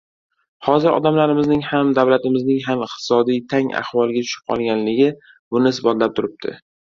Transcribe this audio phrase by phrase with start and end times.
[0.67, 6.57] Hozir odamlarimizning ham, davlatimizning ham iqtisodiy tang ahvolga tushib qolganligi buni isbotlab turibdi.